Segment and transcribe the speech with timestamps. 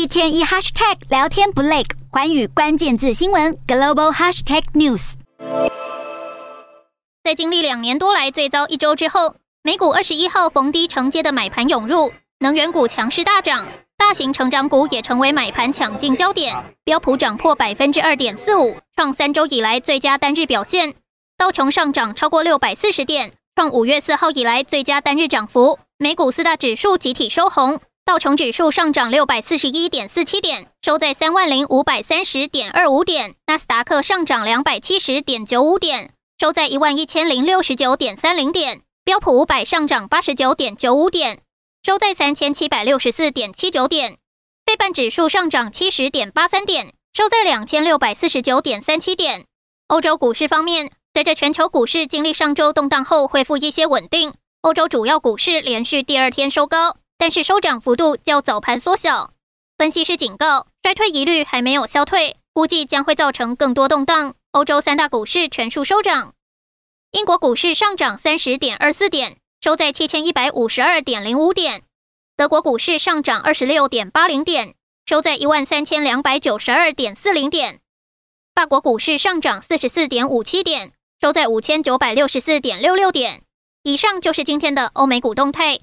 [0.00, 5.12] 一天一 hashtag 聊天不累，寰宇关键字新闻 global hashtag news。
[7.22, 13.66] 在经历两年多来最糟一周之后，美股二十一号逢低承接的买盘涌入，能源股强势大涨，
[13.98, 16.56] 大型成长股也成为买盘抢进焦点。
[16.82, 20.94] 标普涨破百分之二点四五，创三周以来最佳单日表现。
[21.36, 25.78] 道琼上涨超过六百四十点，创五月四号以来最佳单日涨幅。
[25.98, 27.78] 美股四大指数集体收红，
[28.10, 41.42] 道琼指数上涨六百四十一点四七点，收在三万零五百三十点二五点；纳斯达克上涨两百七十点九五点，收在一万一千零六十九点三零点；标普五百上涨八十九点九五点，
[41.84, 44.16] 收在三千七百六十四点七九点。
[44.66, 49.44] 费半指数上涨七十点八三点，收在两千六百四十九点三七点。
[49.86, 59.34] 欧洲股市方面，随着全球股市经历上周动荡后恢复一些稳定，欧洲主要股市连续第二天收高，但是收涨幅度较早盘缩小。
[59.76, 64.34] 分析师警告，衰退疑虑还没有消退，估计将会造成更多动荡。
[64.52, 66.32] 欧洲三大股市全数收涨，
[67.10, 71.82] 英国股市上涨三十点二四点，收在七千一百五十二点零五点。
[72.38, 77.80] 德国股市上涨二十六点八零点，收在一万三千两百九十二点四零点。
[78.54, 83.42] 法国股市上涨四十四点五七点，收在五千九百六十四点六六点。
[83.82, 85.80] 以上就是今天的欧美股动态。